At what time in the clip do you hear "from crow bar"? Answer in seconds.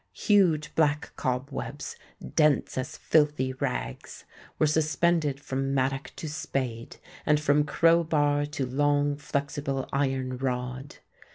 7.39-8.47